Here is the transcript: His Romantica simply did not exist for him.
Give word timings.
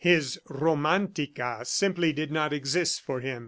His 0.03 0.39
Romantica 0.49 1.63
simply 1.63 2.11
did 2.11 2.31
not 2.31 2.53
exist 2.53 3.01
for 3.05 3.19
him. 3.19 3.39